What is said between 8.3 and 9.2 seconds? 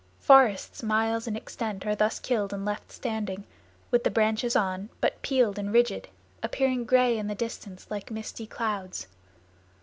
clouds.